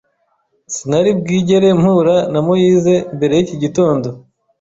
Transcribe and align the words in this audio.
Sinari 0.73 1.11
bwigere 1.19 1.67
mpura 1.81 2.15
na 2.31 2.39
Moise 2.47 2.93
mbere 3.15 3.33
yiki 3.39 3.55
gitondo. 3.63 4.07